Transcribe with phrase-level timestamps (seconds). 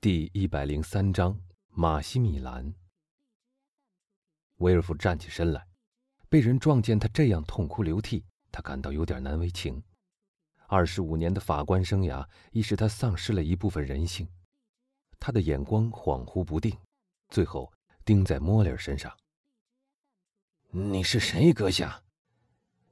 [0.00, 1.36] 第一百零三章
[1.70, 2.72] 马西米兰。
[4.58, 5.66] 威尔夫站起身来，
[6.28, 9.82] 被人撞见他这样痛哭流涕，他感到有点难为情。
[10.68, 14.28] 二十五年的法官生涯已使他丧失了一部分人性，
[15.18, 16.78] 他的眼光恍惚不定，
[17.28, 17.72] 最后
[18.04, 19.12] 盯在莫里尔身上。
[20.70, 22.00] 你是谁，阁下？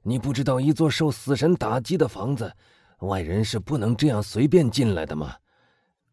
[0.01, 2.53] 你不知道一座受死神打击的房子，
[2.99, 5.37] 外人是不能这样随便进来的吗？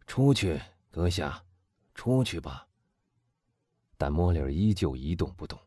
[0.07, 0.63] 出去。
[0.95, 1.45] 阁下，
[1.93, 2.69] 出去吧。
[3.97, 5.59] 但莫里尔依旧一动不动，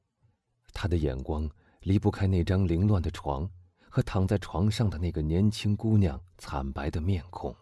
[0.72, 3.46] 他的眼光离不开那张凌乱的床
[3.90, 7.54] 和躺在床上的那个年轻姑娘惨白的面孔。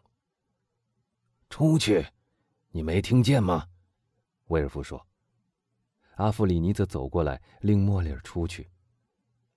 [1.49, 2.05] 出去，
[2.69, 3.67] 你没听见吗？
[4.49, 5.03] 威尔夫说。
[6.17, 8.69] 阿弗里尼则走过来，令莫里尔出去。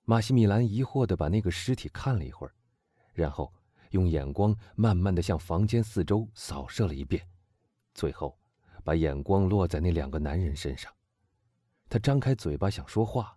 [0.05, 2.55] 马西米兰疑惑地把那个尸体看了一会儿，
[3.13, 3.53] 然后
[3.91, 7.23] 用眼光慢慢地向房间四周扫射了一遍。
[7.99, 8.39] 最后，
[8.85, 10.95] 把眼光落在那两个男人身上。
[11.89, 13.37] 他张开嘴巴想说话，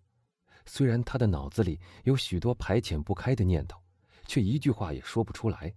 [0.68, 3.82] 虽然他的脑子里有许多排遣不开的念头，
[4.28, 5.74] 却一句话也说不出来，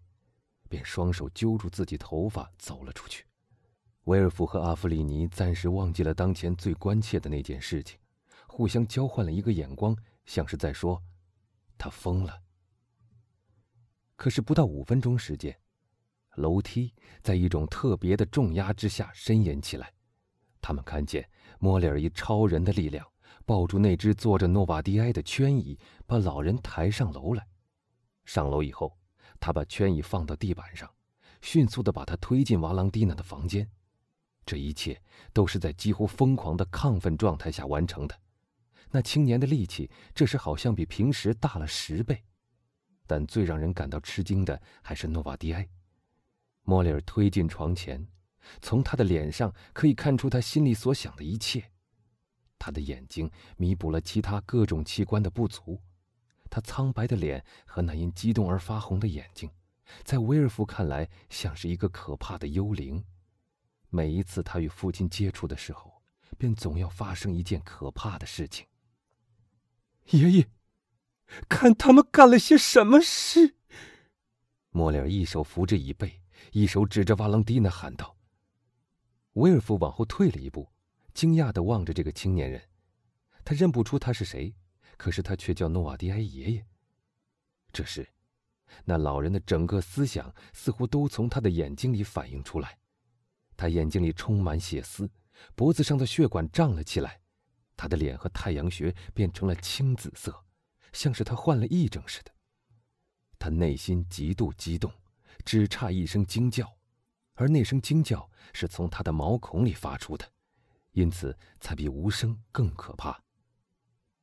[0.68, 3.24] 便双手揪住自己头发走了出去。
[4.02, 7.98] 威尔夫和阿弗里尼暂时忘记了当前最关切的那件事情，
[8.46, 11.02] 互相交换了一个眼光，像是在说
[11.78, 12.38] ：“他疯了。”
[14.14, 15.58] 可是不到五分钟时间。
[16.36, 19.92] 楼梯在一种特别的重压之下呻吟起来，
[20.60, 23.06] 他们看见莫里尔以超人的力量
[23.44, 27.46] 抱住那只坐着诺瓦迪埃的圈椅，把老人抬上楼来。
[28.24, 28.96] 上楼以后，
[29.38, 30.90] 他把圈椅放到地板上，
[31.42, 33.68] 迅速地把他推进瓦朗蒂娜的房间。
[34.46, 35.00] 这一切
[35.32, 38.18] 都是在几乎疯狂的亢奋状态下完成的。
[38.90, 42.22] 那青年的力气这时好像比平时大了十倍，
[43.06, 45.68] 但最让人感到吃惊的还是诺瓦迪埃。
[46.74, 48.04] 莫里尔推进床前，
[48.60, 51.70] 从他的脸上可以看出他心里所想的一切。
[52.58, 55.80] 他的眼睛弥补了其他各种器官的不足，
[56.50, 59.48] 他苍白的脸和那因激动而发红的眼睛，
[60.02, 63.04] 在威尔夫看来像是一个可怕的幽灵。
[63.88, 66.02] 每一次他与父亲接触的时候，
[66.36, 68.66] 便总要发生一件可怕的事情。
[70.06, 70.48] 爷爷，
[71.48, 73.54] 看他们干了些什么事！
[74.70, 76.23] 莫里尔一手扶着椅背。
[76.52, 78.16] 一手指着瓦朗蒂娜喊道
[79.34, 80.68] ：“威尔夫往后退了一步，
[81.12, 82.62] 惊讶地望着这个青年人。
[83.44, 84.54] 他认不出他是谁，
[84.96, 86.66] 可是他却叫诺瓦迪埃爷爷。
[87.72, 88.08] 这时，
[88.84, 92.78] 那老人的整个思想似乎都从他的眼睛里反映出来。
[93.56, 95.10] 他眼睛里充满血丝，
[95.54, 97.20] 脖子上的血管胀了起来，
[97.76, 100.44] 他的脸和太阳穴变成了青紫色，
[100.92, 102.32] 像是他患了癔症似的。
[103.38, 104.92] 他内心极度激动。”
[105.44, 106.76] 只差一声惊叫，
[107.34, 110.32] 而那声惊叫是从他的毛孔里发出的，
[110.92, 113.22] 因此才比无声更可怕。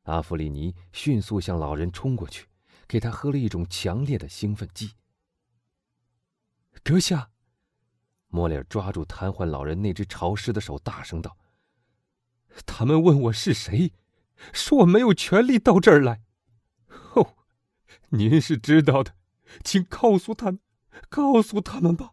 [0.03, 2.47] 阿弗里尼迅速向老人冲过去，
[2.87, 4.93] 给他喝了一种强烈的兴奋剂。
[6.83, 7.29] 阁下，
[8.27, 11.37] 莫里尔抓住瘫痪老人那只潮湿的手，大声道
[12.65, 13.93] ：“他们问我是谁，
[14.51, 16.23] 说我没有权利到这儿来。
[17.13, 17.35] 哦，
[18.09, 19.15] 您是知道的，
[19.63, 20.59] 请告诉他们。”
[21.09, 22.11] 告诉他们吧。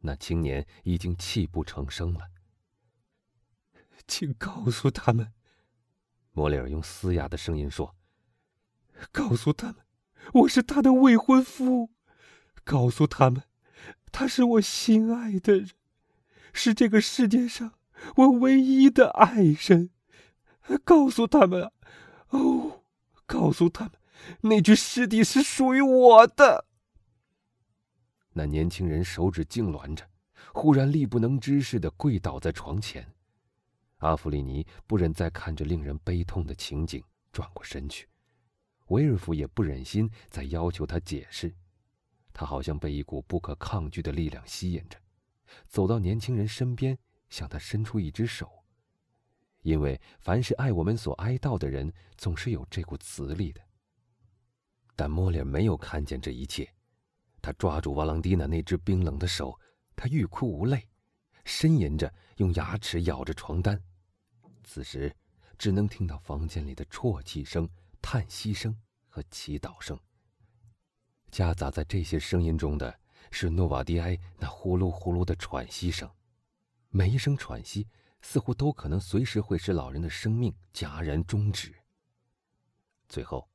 [0.00, 2.30] 那青年已经泣不成声了。
[4.06, 5.32] 请告诉他们，
[6.30, 7.96] 莫里尔用嘶哑的声音说
[9.10, 9.76] ：“告诉他们，
[10.34, 11.90] 我是他的未婚夫。
[12.62, 13.42] 告诉他们，
[14.12, 15.70] 他是我心爱的人，
[16.52, 17.72] 是这个世界上
[18.14, 19.90] 我唯一的爱人。
[20.84, 21.72] 告诉他们，
[22.28, 22.84] 哦，
[23.26, 23.92] 告诉他们，
[24.42, 26.65] 那具尸体是属于我的。”
[28.38, 30.06] 那年轻人手指痉挛着，
[30.52, 33.10] 忽然力不能支似的跪倒在床前。
[34.00, 37.02] 阿弗里尼不忍再看着令人悲痛的情景，
[37.32, 38.06] 转过身去。
[38.88, 41.50] 维尔夫也不忍心再要求他解释，
[42.34, 44.98] 他好像被一股不可抗拒的力量吸引着，
[45.66, 46.98] 走到年轻人身边，
[47.30, 48.52] 向他伸出一只手。
[49.62, 53.62] 因为凡是爱我们所哀悼的人，总是有这股磁力的。
[54.94, 56.70] 但莫里没有看见这一切。
[57.46, 59.56] 他抓住瓦朗蒂娜那只冰冷的手，
[59.94, 60.84] 他欲哭无泪，
[61.44, 63.80] 呻吟着，用牙齿咬着床单。
[64.64, 65.14] 此时，
[65.56, 67.70] 只能听到房间里的啜泣声、
[68.02, 68.76] 叹息声
[69.06, 69.96] 和祈祷声。
[71.30, 72.92] 夹杂在这些声音中的
[73.30, 76.10] 是诺瓦迪埃那呼噜呼噜的喘息声，
[76.88, 77.86] 每一声喘息
[78.22, 81.72] 似乎都可能随时会使老人的生命戛然终止。
[83.08, 83.48] 最后，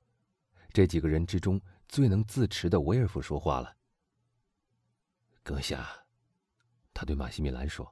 [0.71, 1.59] 这几个人之中
[1.89, 3.75] 最能自持的维尔夫说话了。
[5.43, 5.89] 阁下，
[6.93, 7.91] 他对马西米兰说：“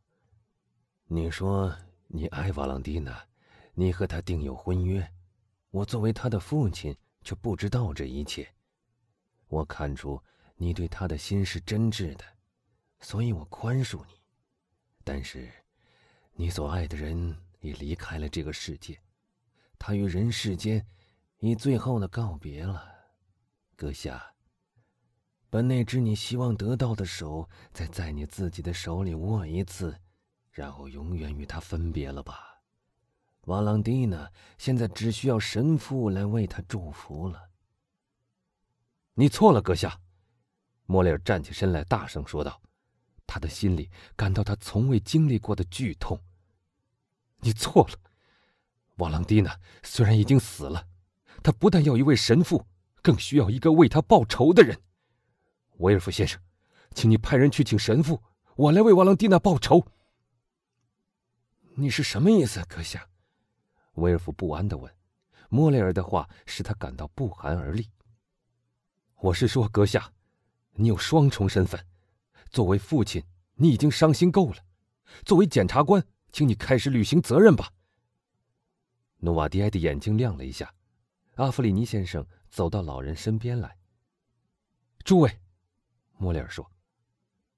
[1.05, 1.75] 你说
[2.05, 3.27] 你爱瓦朗蒂娜，
[3.73, 5.11] 你和她订有婚约，
[5.71, 8.47] 我作为她的父亲却不知道这一切。
[9.47, 10.23] 我看出
[10.55, 12.23] 你对他的心是真挚的，
[12.99, 14.13] 所以我宽恕你。
[15.03, 15.51] 但是，
[16.33, 19.01] 你所爱的人已离开了这个世界，
[19.79, 20.85] 他与人世间
[21.39, 22.87] 以最后的告别了，
[23.75, 24.23] 阁下。”
[25.49, 29.99] 把那只你希望得到的手，再在你自己的手里握一次，
[30.51, 32.61] 然后永远与他分别了吧。
[33.45, 37.49] 瓦朗蒂娜现在只需要神父来为他祝福了。
[39.15, 39.99] 你错了，阁下。
[40.85, 42.61] 莫雷尔站起身来，大声说道，
[43.25, 46.19] 他的心里感到他从未经历过的剧痛。
[47.37, 47.95] 你错了，
[48.97, 50.87] 瓦朗蒂娜虽然已经死了，
[51.41, 52.67] 他不但要一位神父，
[53.01, 54.79] 更需要一个为他报仇的人。
[55.79, 56.41] 威尔夫先生，
[56.93, 58.21] 请你派人去请神父，
[58.55, 59.85] 我来为瓦朗蒂娜报仇。
[61.75, 63.07] 你是什么意思，阁下？
[63.93, 64.93] 威尔夫不安的问。
[65.47, 67.89] 莫雷尔的话使他感到不寒而栗。
[69.21, 70.11] 我是说，阁下，
[70.73, 71.83] 你有双重身份，
[72.49, 73.23] 作为父亲，
[73.55, 74.57] 你已经伤心够了；
[75.23, 77.71] 作为检察官，请你开始履行责任吧。
[79.19, 80.73] 努瓦迪埃的眼睛亮了一下，
[81.35, 83.77] 阿弗里尼先生走到老人身边来。
[85.05, 85.39] 诸位。
[86.21, 86.69] 莫里尔说：“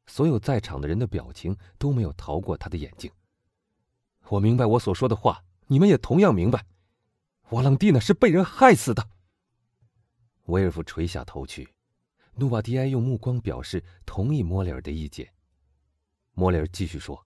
[0.06, 3.12] 所有在场的人的表情都没有逃过他的眼睛。
[4.28, 6.64] 我明白我所说的话，你们也同样明白。
[7.50, 9.10] 瓦朗蒂娜是被人害死的。”
[10.46, 11.74] 威尔夫垂下头去，
[12.36, 15.34] 努瓦迪埃用目光表示同意莫里尔的意见。
[16.34, 17.26] 莫里尔继续说：“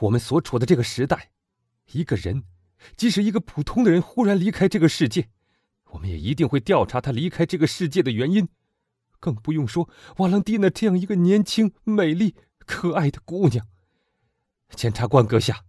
[0.00, 1.30] 我们所处的这个时代，
[1.92, 2.42] 一个人，
[2.96, 5.30] 即使一个普通的人忽然离开这个世界，
[5.90, 8.48] 我们也一定会调查他离开这个世界的原因。”
[9.24, 9.88] 更不用说
[10.18, 13.66] 瓦朗蒂娜这样一个年轻、美丽、可爱的姑娘。
[14.76, 15.64] 检察官阁下，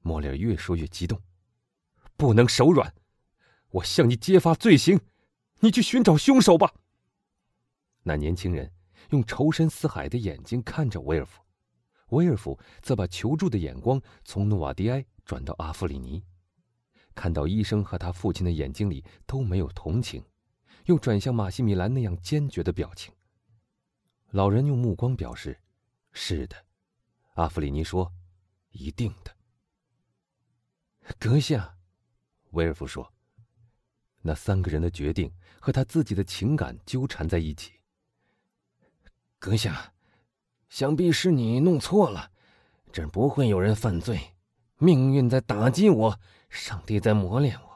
[0.00, 1.20] 莫里尔越说越激动，
[2.16, 2.94] 不能手软，
[3.72, 4.98] 我向你揭发罪行，
[5.60, 6.72] 你去寻找凶手吧。
[8.04, 8.72] 那年轻人
[9.10, 11.42] 用仇深似海的眼睛看着威尔夫，
[12.08, 16.24] 威尔夫则把求助的眼光从努瓦迪埃转到阿弗里尼，
[17.14, 20.24] 看到医生和他父亲的眼睛里都没有同情。
[20.84, 23.12] 又转向马西米兰那样坚决的表情。
[24.30, 25.60] 老人用目光表示
[26.12, 26.56] ：“是的。”
[27.34, 28.12] 阿弗里尼说
[28.72, 29.34] ：“一定的。”
[31.18, 31.76] 阁下，
[32.50, 33.12] 威尔夫说
[34.22, 37.72] ：“那三个人的决定和他自己的情感纠缠在一起。”
[39.38, 39.92] 阁下，
[40.68, 42.30] 想必是你弄错了，
[42.92, 44.34] 这儿不会有人犯罪，
[44.78, 47.71] 命运在打击我，上帝在磨练我。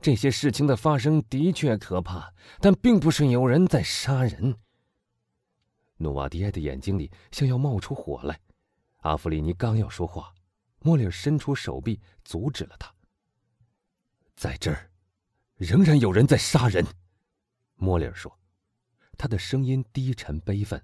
[0.00, 4.56] 这些事情的发生的确可怕，但并不是有人在杀人。
[5.98, 8.40] 努瓦迪埃的眼睛里像要冒出火来。
[8.98, 10.34] 阿弗里尼刚要说话，
[10.80, 12.92] 莫里尔伸出手臂阻止了他。
[14.34, 14.90] 在这儿，
[15.56, 16.84] 仍然有人在杀人。
[17.76, 18.38] 莫里尔说，
[19.16, 20.82] 他的声音低沉悲愤。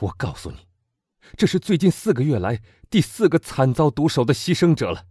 [0.00, 0.66] 我告诉你，
[1.36, 5.06] 这是最近四个月来第四个惨遭毒手的牺牲者了。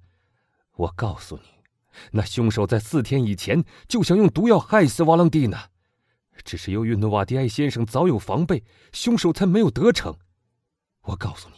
[0.73, 1.54] 我告诉你。
[2.12, 5.69] 那凶手在四天以前就想用毒药害死瓦朗蒂娜，
[6.44, 10.18] 只是由于诺瓦迪埃先生早有防备，凶手才没有得逞。
[11.01, 11.56] 我告诉你，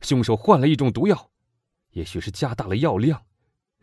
[0.00, 1.30] 凶手换了一种毒药，
[1.90, 3.24] 也许是加大了药量，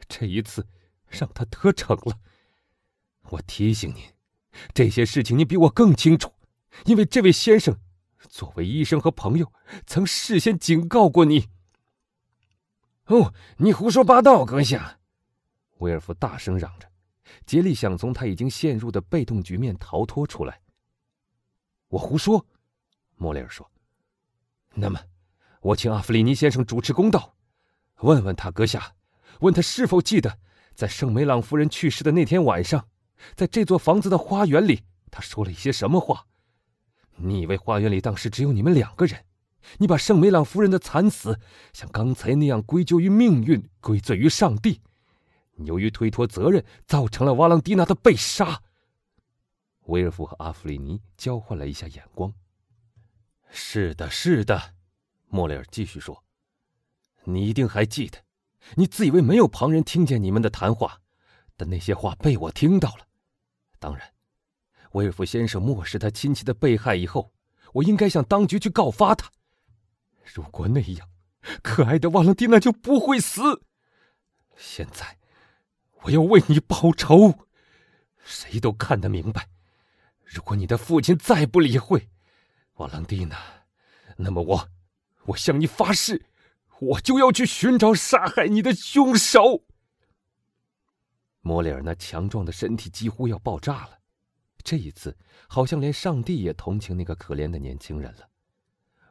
[0.08, 0.67] 这一次
[1.08, 2.20] 让他得逞了。
[3.29, 4.03] 我提醒您，
[4.74, 6.34] 这些事情你比我更清楚，
[6.86, 7.77] 因为这位先生
[8.29, 9.51] 作为医生和朋友，
[9.86, 11.48] 曾事先警告过你。
[13.05, 15.00] 哦，你胡说八道，阁下！
[15.81, 16.88] 威尔夫大声嚷着，
[17.45, 20.61] 竭力想从他已经陷入的被动局面逃脱出来。
[21.89, 22.45] 我胡说，
[23.15, 23.69] 莫雷尔说。
[24.73, 25.00] 那么，
[25.61, 27.35] 我请阿弗里尼先生主持公道，
[28.01, 28.93] 问问他阁下，
[29.39, 30.39] 问他是否记得，
[30.75, 32.88] 在圣梅朗夫人去世的那天晚上，
[33.35, 36.27] 在这座房子的花园里，他说了一些什么话？
[37.17, 39.25] 你以为花园里当时只有你们两个人？
[39.79, 41.39] 你把圣梅朗夫人的惨死
[41.73, 44.81] 像刚才那样归咎于命运，归罪于上帝？
[45.65, 48.62] 由于推脱责任，造成了瓦朗蒂娜的被杀。
[49.86, 52.34] 威尔夫和阿弗里尼交换了一下眼光。
[53.50, 54.75] 是的，是的，
[55.27, 56.24] 莫雷尔继续说
[57.25, 58.20] ：“你一定还记得，
[58.75, 61.01] 你自以为没有旁人听见你们的谈话，
[61.58, 63.08] 但那些话被我听到了。
[63.80, 64.13] 当然，
[64.91, 67.34] 威尔夫先生漠视他亲戚的被害以后，
[67.74, 69.30] 我应该向当局去告发他。
[70.34, 71.10] 如果那样，
[71.62, 73.63] 可爱的瓦朗蒂娜就不会死。
[74.56, 75.18] 现在。”
[76.03, 77.48] 我要为你报仇，
[78.24, 79.50] 谁都看得明白。
[80.24, 82.10] 如果你的父亲再不理会
[82.75, 83.38] 瓦朗蒂娜，
[84.17, 84.70] 那么我
[85.25, 86.25] 我向你发誓，
[86.79, 89.65] 我就要去寻找杀害你的凶手。
[91.41, 94.00] 莫里尔那强壮的身体几乎要爆炸了，
[94.63, 95.17] 这一次
[95.48, 98.29] 好像连上帝也同情那个可怜的年轻人了。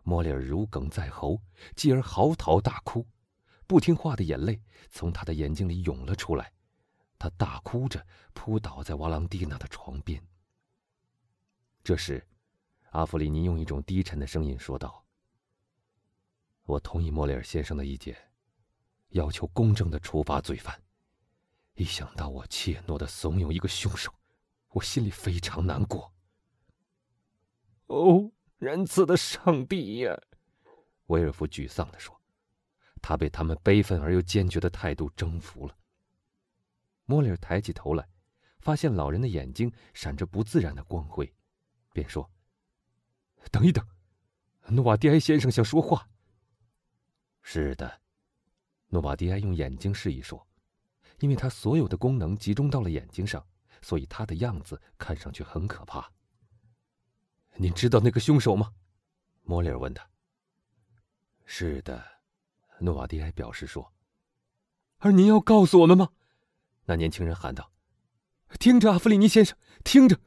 [0.02, 1.40] 莫里尔如鲠在喉，
[1.76, 3.06] 继而嚎啕大哭，
[3.66, 6.52] 不听话的眼泪从他的眼睛里涌了出来，
[7.20, 10.26] 他大哭着扑倒在瓦朗蒂娜的床边。
[11.84, 12.26] 这时，
[12.92, 15.04] 阿弗里尼用一种低沉的声音说道
[16.64, 18.16] ：“我同意莫里尔先生的意见，
[19.10, 20.82] 要求公正的处罚罪犯。
[21.74, 24.10] 一想到我怯懦的怂恿一个凶手，
[24.70, 26.10] 我心里非常难过。”
[27.88, 30.18] 哦，仁慈的上帝呀！
[31.08, 32.18] 威尔夫沮丧地说，
[33.02, 35.76] 他被他们悲愤而又坚决的态度征服了。
[37.10, 38.08] 莫里尔抬起头来，
[38.60, 41.34] 发现老人的眼睛闪着不自然的光辉。
[41.92, 42.30] 便说
[43.50, 43.84] ：“等一等，
[44.68, 46.08] 诺瓦迪埃先生想说话。
[47.42, 48.00] ”“是的。”
[48.90, 50.46] 诺瓦迪埃用眼睛示意说
[51.18, 53.44] ：“因为他所有的功能集中到了眼睛上，
[53.82, 56.08] 所以他的样子看上去很可怕。
[57.58, 58.72] ”“您知道那个凶手吗？”
[59.42, 60.08] 莫里尔问他。
[61.44, 62.06] “是的。”
[62.78, 63.92] 诺瓦迪埃表示说。
[65.02, 66.10] “而您要告诉我们吗？”
[66.90, 67.70] 那年轻人喊道。
[68.58, 70.18] “听着，阿弗里尼先生，听着。”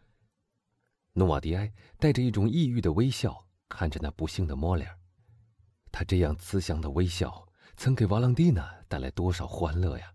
[1.11, 4.97] 诺瓦迪埃带着一种抑郁的微笑看着那不幸的莫里尔，
[5.91, 10.13] 他这样慈祥的微笑曾给瓦朗蒂娜带来多少欢乐呀！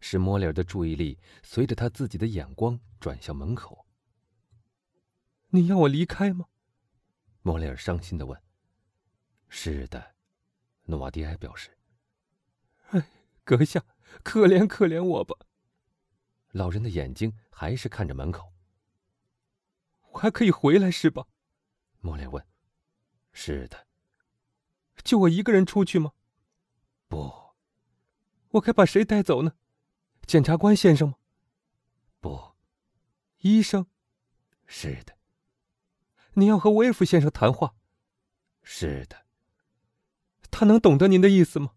[0.00, 3.86] 使莫里尔的注意力随着他自己的眼光转向门口。
[5.48, 6.46] 你要我离开吗？
[7.42, 8.40] 莫里尔伤心的问。
[9.50, 10.14] 是的，
[10.84, 11.76] 诺瓦迪埃表示。
[12.92, 13.10] 哎，
[13.44, 13.84] 阁下，
[14.22, 15.36] 可怜可怜我吧！
[16.52, 18.52] 老人的眼睛还是看着门口。
[20.12, 21.26] 我还可以回来是吧？
[22.00, 22.44] 莫连问。
[23.32, 23.86] 是的。
[25.04, 26.12] 就我一个人出去吗？
[27.08, 27.32] 不。
[28.50, 29.54] 我该把谁带走呢？
[30.26, 31.14] 检察官先生吗？
[32.20, 32.54] 不。
[33.38, 33.86] 医生。
[34.66, 35.16] 是的。
[36.34, 37.74] 您要和威尔夫先生谈话。
[38.62, 39.24] 是的。
[40.50, 41.74] 他能懂得您的意思吗？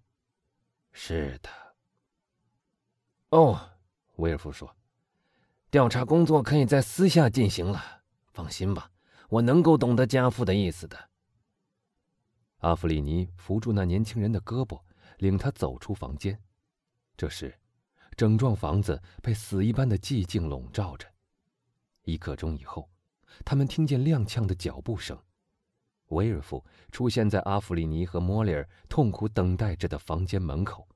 [0.92, 1.50] 是的。
[3.30, 3.73] 哦，
[4.18, 4.76] 威尔夫说
[5.72, 8.02] ：“调查工作可以在私下进行了。”
[8.34, 8.90] 放心吧，
[9.30, 11.10] 我能够懂得家父的意思的。
[12.60, 14.82] 阿弗里尼扶住那年轻人的胳膊，
[15.18, 16.42] 领他走出房间。
[17.16, 17.54] 这时，
[18.16, 21.08] 整幢房子被死一般的寂静笼罩着。
[22.04, 22.90] 一刻钟以后，
[23.46, 25.18] 他们听见踉跄的脚步声。
[26.08, 30.88] 威尔夫出现在阿弗里尼和莫里尔痛苦等待着的房间门口。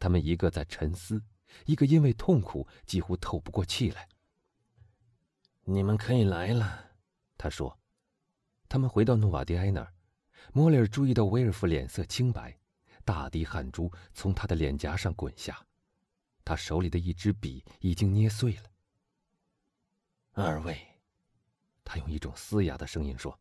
[0.00, 1.22] 他们一个在沉思，
[1.66, 4.08] 一个因为痛苦几乎透不过气来。
[5.64, 6.92] 你们可以来了，
[7.36, 7.78] 他说。
[8.68, 9.92] 他们回到诺瓦迪埃那儿，
[10.50, 12.58] 莫里尔注意到威尔夫脸色青白，
[13.04, 15.66] 大滴汗珠从他的脸颊上滚下，
[16.42, 18.62] 他手里的一支笔已经捏碎了。
[20.32, 20.80] 二位，
[21.84, 23.38] 他用一种嘶哑的声音说：“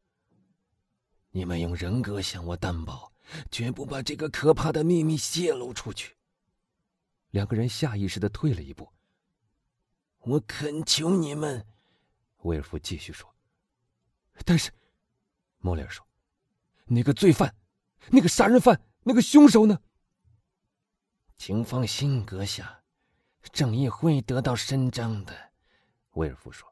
[1.32, 3.14] 你们用人格向我担保，
[3.50, 6.14] 绝不把这个可怕的秘密泄露出去。”
[7.32, 8.90] 两个人下意识的退了一步。
[10.20, 11.66] 我恳求你们。
[12.44, 13.34] 威尔夫继续说
[14.46, 14.72] ：“但是，
[15.60, 16.06] 莫里尔说，
[16.86, 17.56] 那个罪犯，
[18.10, 19.80] 那个杀人犯，那个凶手呢？
[21.38, 22.84] 请放心，阁下，
[23.52, 25.52] 正义会得到伸张的。”
[26.14, 26.72] 威尔夫说：“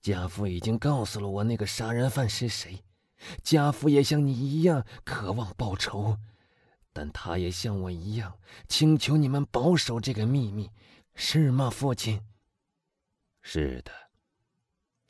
[0.00, 2.84] 家父已经告诉了我那个杀人犯是谁，
[3.42, 6.18] 家父也像你一样渴望报仇，
[6.98, 8.36] 但他也像我一样
[8.66, 10.68] 请求你们保守这个秘密，
[11.14, 12.20] 是吗，父亲
[13.40, 13.92] ？”“是的。”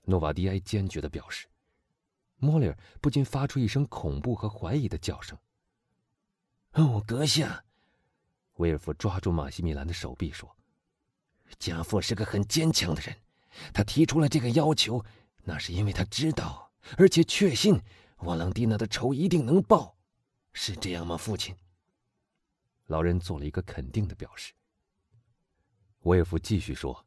[0.05, 1.47] 诺瓦迪埃坚决的表示，
[2.37, 5.39] 莫里尔不禁发出一声恐怖和怀疑的叫声。
[6.77, 7.65] “哦，阁下！”
[8.57, 10.55] 威尔夫抓住马西米兰的手臂说
[11.59, 13.17] ，“家父是个很坚强的人，
[13.73, 15.03] 他提出了这个要求，
[15.43, 17.81] 那是因为他知道，而且确信
[18.19, 19.97] 瓦朗蒂娜的仇一定能报，
[20.53, 21.57] 是这样吗，父亲？”
[22.89, 24.53] 老人做了一个肯定的表示。
[26.01, 27.07] 威尔夫继续说。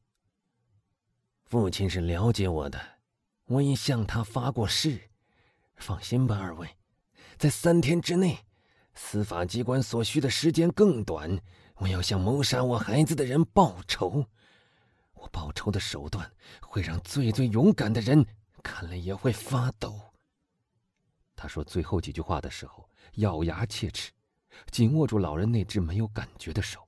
[1.44, 2.80] 父亲是了解我的，
[3.46, 5.10] 我已向他发过誓。
[5.76, 6.78] 放心吧，二位，
[7.38, 8.46] 在三天之内，
[8.94, 11.38] 司法机关所需的时间更短。
[11.76, 14.26] 我要向谋杀我孩子的人报仇。
[15.16, 18.26] 我报仇的手段会让最最勇敢的人
[18.62, 20.00] 看了也会发抖。
[21.36, 24.12] 他说最后几句话的时候，咬牙切齿，
[24.72, 26.88] 紧握住老人那只没有感觉的手。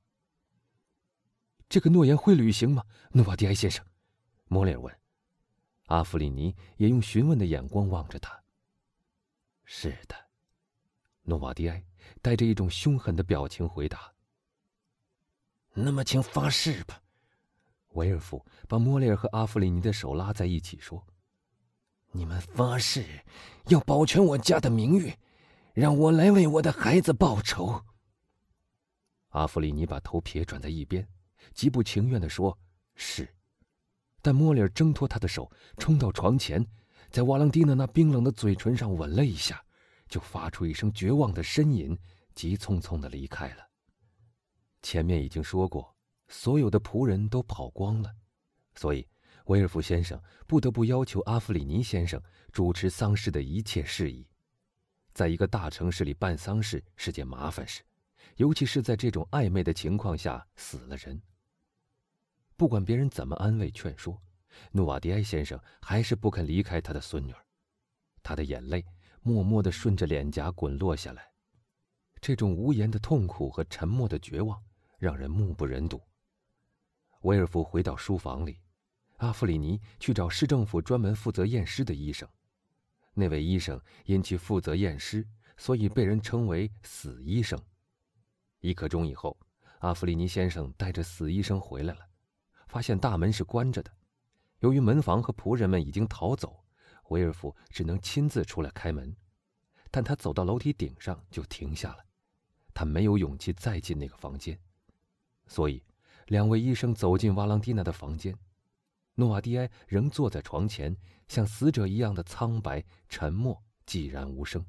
[1.70, 3.84] 这个诺言会履行吗，诺瓦迪埃先生？
[4.46, 4.96] 莫里尔问，
[5.88, 8.40] 阿弗里尼也用询问的眼光望着他。
[9.64, 10.16] 是的，
[11.24, 11.84] 诺瓦迪埃
[12.22, 14.14] 带着一种凶狠的表情回答
[15.74, 17.02] ：“那么，请发誓吧。”
[17.94, 21.04] 维尔夫把莫里尔和阿弗里尼的手拉在一起说
[22.12, 23.24] ：“你们发誓
[23.68, 25.16] 要保全我家的名誉，
[25.74, 27.84] 让我来为我的孩子报仇。”
[29.30, 31.08] 阿弗里尼把头撇转在一边，
[31.54, 32.58] 极不情愿地说
[32.96, 33.28] ：“是。”
[34.22, 36.66] 但莫里尔挣脱他的手，冲到床前，
[37.10, 39.62] 在瓦朗蒂娜那冰冷的嘴唇上吻了一下，
[40.08, 41.98] 就发出一声绝望的呻吟，
[42.34, 43.68] 急匆匆地离开了。
[44.82, 45.94] 前面已经说过，
[46.28, 48.14] 所有的仆人都跑光了，
[48.76, 49.06] 所以
[49.46, 54.26] 威尔夫先生不得不要求阿弗里尼先生主持丧事的一切事宜。
[55.14, 57.82] 在一个大城市里办丧事是件麻烦事。
[58.38, 61.22] 尤其是在这种暧昧的情况下死了人。
[62.56, 64.20] 不管别人怎么安慰劝说，
[64.72, 67.46] 努瓦迪埃先生还是不肯离开他的孙女儿。
[68.24, 68.84] 他的眼泪
[69.22, 71.32] 默默地顺着脸颊滚落下来，
[72.22, 74.60] 这种无言的痛苦和沉默的绝望
[74.98, 76.02] 让人目不忍睹。
[77.22, 78.60] 威尔夫回到书房里，
[79.18, 82.28] 阿弗里尼去找市政府专门负责验尸的医生。
[83.14, 85.28] 那位医生因其负责验尸，
[85.58, 87.60] 所以被人称为“死医生”。
[88.60, 89.38] 一刻钟以后，
[89.80, 92.02] 阿弗里尼先生带着死医生回来了，
[92.68, 93.92] 发现大门是关着的。
[94.60, 96.64] 由于门房和仆人们已经逃走，
[97.10, 99.16] 维尔夫只能亲自出来开门。
[99.92, 102.04] 但他走到楼梯顶上就停下了，
[102.74, 104.58] 他没有勇气再进那个房间。
[105.46, 105.84] 所以，
[106.28, 108.36] 两位医生走进瓦朗蒂娜的房间，
[109.16, 110.96] 诺瓦蒂埃仍坐在床前，
[111.28, 114.66] 像死者一样的苍白、沉默、寂然无声。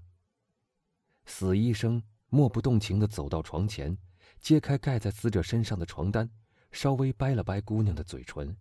[1.25, 2.03] 死医生。
[2.31, 3.97] 默不动情地走到床前，
[4.41, 6.29] 揭开盖在死者身上的床单，
[6.73, 8.57] 稍微掰了掰姑娘的嘴唇。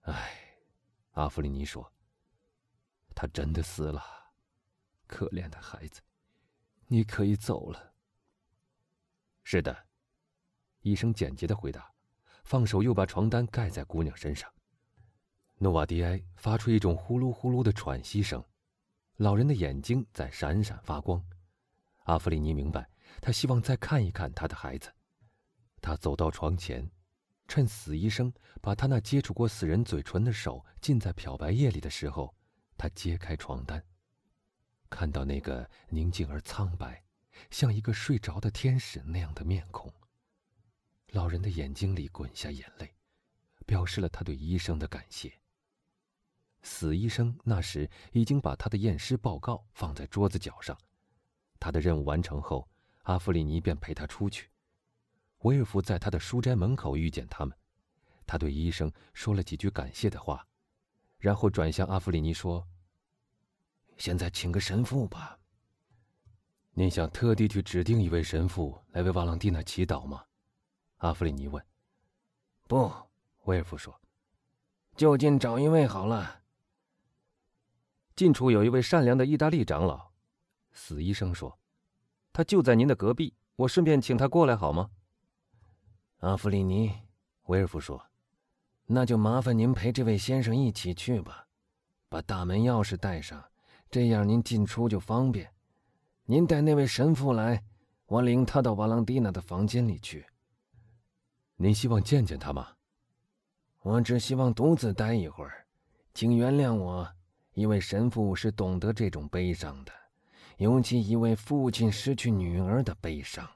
[0.00, 0.58] 唉，
[1.12, 1.90] 阿弗里尼说
[3.16, 4.02] ：“他真的死了，
[5.06, 6.02] 可怜的孩子，
[6.88, 7.94] 你可以走了。”
[9.42, 9.86] 是的，
[10.82, 11.91] 医生简洁的回答，
[12.42, 14.50] 放手又把床单盖在姑娘身上。
[15.58, 18.42] 诺瓦迪埃发出一种呼噜呼噜的喘息声，
[19.16, 21.22] 老人的眼睛在闪闪发光。
[22.04, 22.88] 阿弗里尼明白，
[23.20, 24.92] 他希望再看一看他的孩子。
[25.80, 26.90] 他走到床前，
[27.46, 32.34] 趁死医生把他那接触过死人嘴唇的手浸在漂白液里的时候，
[32.76, 33.80] 他揭开床单，
[34.90, 37.00] 看到那个宁静而苍白，
[37.50, 39.92] 像一个睡着的天使那样的面孔。
[41.12, 42.90] 老人的眼睛里滚下眼泪，
[43.66, 45.30] 表示了他对医生的感谢。
[46.62, 50.76] 死医生那时已经把他的验尸报告放在桌子角上。
[51.60, 52.66] 他的任务完成后，
[53.02, 54.48] 阿弗里尼便陪他出去。
[55.40, 57.54] 威尔夫在他的书斋门口遇见他们，
[58.26, 60.46] 他对医生说了几句感谢的话，
[61.18, 62.66] 然后转向阿弗里尼说
[63.98, 65.38] ：“现在请个神父吧。”
[66.72, 70.24] 您想特地去指定一位神父来为瓦朗蒂娜祈祷吗？
[71.02, 71.62] 阿弗里尼问。
[72.68, 72.90] “不。”
[73.44, 74.00] 威尔夫说
[74.96, 76.42] ，“就近找一位好了。
[78.14, 80.12] 近处有一位善良的意大利长老。”
[80.72, 81.58] 死医生说
[82.32, 84.90] ：“他就在您的隔壁，我顺便请他过来好吗？”
[86.18, 86.92] 阿弗里尼，
[87.46, 88.00] 威尔夫说
[88.86, 91.48] ：“那就麻烦您陪这位先生一起去吧，
[92.08, 93.44] 把大门钥匙带上，
[93.90, 95.52] 这样您进出就方便。
[96.26, 97.64] 您带那位神父来，
[98.06, 100.24] 我领他到瓦朗蒂娜的房间里去。
[101.62, 102.74] 您希望见见他吗？
[103.82, 105.64] 我只希望独自待一会儿，
[106.12, 107.08] 请原谅我，
[107.52, 109.92] 因为神父是懂得这种悲伤的。”
[110.58, 113.48] 尤其一位父亲失去女儿的悲伤。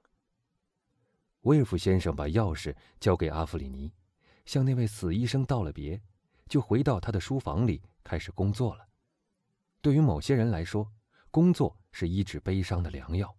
[1.40, 3.92] 威尔夫先生把钥匙交给阿弗里尼，
[4.45, 6.01] 向那位死医生道了别，
[6.49, 8.87] 就回到他的书房里开始工作了。
[9.81, 10.88] 对于某些人来说，
[11.33, 13.37] 工作是医治悲伤的良药。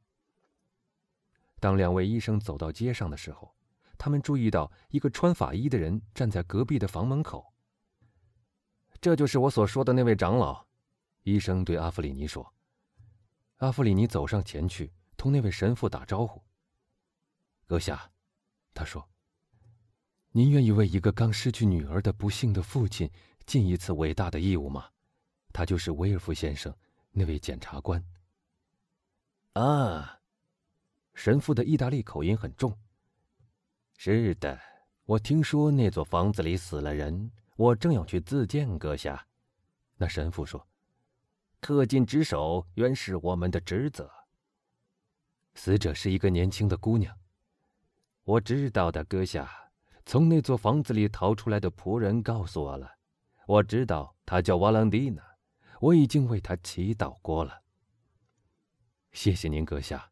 [1.58, 3.56] 当两位医生走到街上的时候，
[3.98, 7.54] 他们注意到一个穿法衣的人站在隔壁的房门口。
[9.00, 10.66] 这就是我所说的那位长老，
[11.24, 12.54] 医生对阿弗里尼说。
[13.58, 16.44] 阿弗里尼走上前去，同那位神父打招呼。
[17.66, 18.12] 阁下，
[18.74, 19.10] 他说
[20.32, 23.12] ：“您愿意为一个刚失去女儿的不幸的父亲
[23.46, 24.90] 尽一次伟大的义务吗？”
[25.52, 26.72] 他就是威尔夫先生，
[27.12, 28.04] 那位检察官。
[29.54, 30.20] 啊，
[31.16, 32.78] 神父的意大利口音很重。
[34.00, 34.60] 是的，
[35.06, 39.28] 我听说那座房子里死了人，我正要去自荐，阁下。
[39.98, 40.66] 那神父说。
[41.60, 44.10] 恪尽职守原是我们的职责。
[45.56, 47.18] 死者是一个年轻的姑娘。
[48.24, 49.52] 我知道的，阁下。
[50.06, 52.90] 从那座房子里逃出来的仆人告诉我了。
[53.48, 55.24] 我知道她叫瓦朗蒂娜。
[55.82, 57.64] 我已经为她祈祷过了。
[59.12, 60.12] 谢谢您，阁下。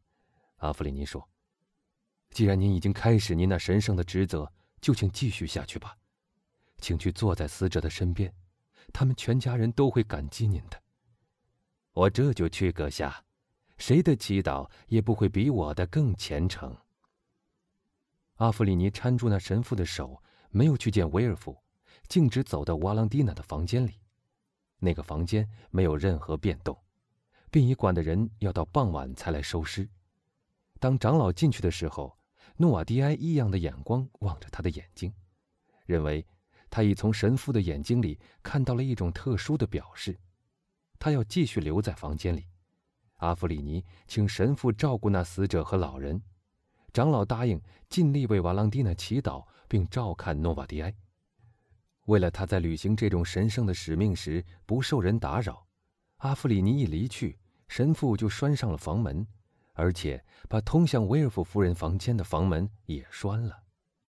[0.58, 1.30] 阿弗里尼说
[2.36, 5.96] ：“既然您已经开始您那神圣的职责，就请继续下去吧。
[6.80, 8.30] 请去坐在死者的身边，
[8.92, 10.84] 他们全家人都会感激您的。”
[11.96, 13.24] 我这就去，阁下。
[13.78, 16.76] 谁的祈祷也不会比我的更虔诚。
[18.36, 21.58] 阿弗里尼搀住那神父的手，没有去见威尔夫，
[22.10, 23.94] 径直走到瓦朗蒂娜的房间里。
[24.80, 26.78] 那个房间没有任何变动，
[27.50, 29.88] 殡仪馆的人要到傍晚才来收尸。
[30.82, 32.18] 当长老进去的时候，
[32.58, 35.14] 诺瓦迪埃异样的眼光望着他的眼睛，
[35.86, 36.26] 认为
[36.70, 40.18] 他已从神父的眼睛里看到了一种特殊的表示。
[40.98, 42.48] 他要继续留在房间里。
[43.18, 46.22] 阿弗里尼请神父照顾那死者和老人，
[46.94, 50.96] 长老答应尽力为瓦朗蒂娜祈祷并照看诺瓦迪埃。
[52.06, 55.68] 为了他在履行这种神圣的使命时不受人打扰，
[56.18, 57.38] 阿弗里尼一离去，
[57.68, 59.28] 神父就拴上了房门，
[59.76, 63.65] 而且把通向威尔夫夫人房间的房门也拴了。